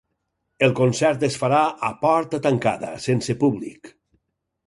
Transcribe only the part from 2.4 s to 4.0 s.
tancada, sense públic.